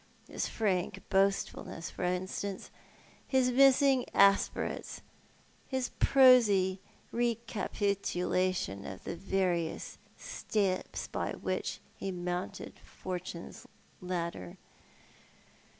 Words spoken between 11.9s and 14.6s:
he mounted Fortune's ladder.